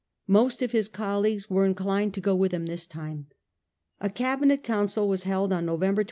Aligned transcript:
Most 0.25 0.63
of 0.63 0.71
his 0.71 0.87
colleagues 0.89 1.47
were 1.47 1.63
inclined 1.63 2.15
to 2.15 2.21
go 2.21 2.33
with 2.35 2.51
him 2.53 2.65
this 2.65 2.87
time. 2.87 3.27
A 3.99 4.09
Cabinet 4.09 4.63
Council 4.63 5.07
was 5.07 5.25
held 5.25 5.53
on 5.53 5.67
November 5.67 5.69
25, 5.69 5.69
almost 5.69 5.75
imme 5.75 5.77
1841— 5.77 5.97
6 5.97 5.99